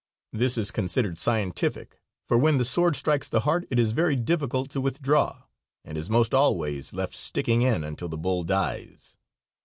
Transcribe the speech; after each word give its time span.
This 0.33 0.57
is 0.57 0.71
considered 0.71 1.19
scientific, 1.19 1.99
for 2.25 2.35
when 2.35 2.57
the 2.57 2.65
sword 2.65 2.95
strikes 2.95 3.29
the 3.29 3.41
heart 3.41 3.67
it 3.69 3.77
is 3.77 3.91
very 3.91 4.15
difficult 4.15 4.71
to 4.71 4.81
withdraw, 4.81 5.43
and 5.85 5.95
is 5.95 6.09
most 6.09 6.33
always 6.33 6.91
left 6.91 7.13
sticking 7.13 7.61
in 7.61 7.83
until 7.83 8.09
the 8.09 8.17
bull 8.17 8.43
dies. 8.43 9.17